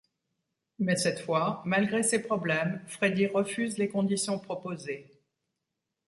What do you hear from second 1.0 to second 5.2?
fois, malgré ses problèmes, Freddy refuse les conditions proposées.